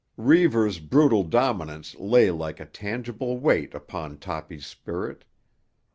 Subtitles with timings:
[0.17, 5.25] Reivers' brutal dominance lay like a tangible weight upon Toppy's spirit.